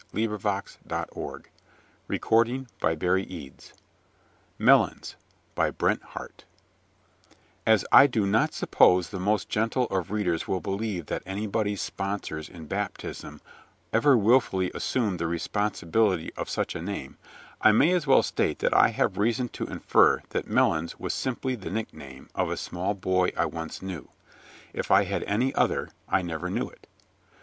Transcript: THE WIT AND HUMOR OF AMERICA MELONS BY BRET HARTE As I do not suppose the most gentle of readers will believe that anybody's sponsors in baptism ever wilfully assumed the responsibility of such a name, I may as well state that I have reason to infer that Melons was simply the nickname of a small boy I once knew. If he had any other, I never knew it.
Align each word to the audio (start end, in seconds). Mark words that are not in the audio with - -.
THE 0.11 0.27
WIT 0.27 0.43
AND 0.43 1.09
HUMOR 1.13 1.43
OF 2.09 2.55
AMERICA 2.91 3.61
MELONS 4.57 5.15
BY 5.53 5.69
BRET 5.69 6.01
HARTE 6.01 6.45
As 7.67 7.85
I 7.91 8.07
do 8.07 8.25
not 8.25 8.51
suppose 8.55 9.09
the 9.11 9.19
most 9.19 9.47
gentle 9.47 9.85
of 9.91 10.09
readers 10.09 10.47
will 10.47 10.59
believe 10.59 11.05
that 11.05 11.21
anybody's 11.27 11.83
sponsors 11.83 12.49
in 12.49 12.65
baptism 12.65 13.41
ever 13.93 14.17
wilfully 14.17 14.71
assumed 14.73 15.19
the 15.19 15.27
responsibility 15.27 16.33
of 16.35 16.49
such 16.49 16.73
a 16.73 16.81
name, 16.81 17.19
I 17.61 17.71
may 17.71 17.91
as 17.91 18.07
well 18.07 18.23
state 18.23 18.57
that 18.57 18.73
I 18.73 18.87
have 18.87 19.19
reason 19.19 19.49
to 19.49 19.65
infer 19.67 20.23
that 20.29 20.49
Melons 20.49 20.99
was 20.99 21.13
simply 21.13 21.53
the 21.53 21.69
nickname 21.69 22.27
of 22.33 22.49
a 22.49 22.57
small 22.57 22.95
boy 22.95 23.31
I 23.37 23.45
once 23.45 23.83
knew. 23.83 24.09
If 24.73 24.87
he 24.87 25.05
had 25.05 25.21
any 25.25 25.53
other, 25.53 25.89
I 26.09 26.23
never 26.23 26.49
knew 26.49 26.67
it. 26.71 26.87